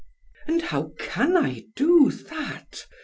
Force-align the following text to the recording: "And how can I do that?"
"And 0.47 0.63
how 0.63 0.93
can 0.97 1.37
I 1.37 1.65
do 1.75 2.09
that?" 2.09 2.87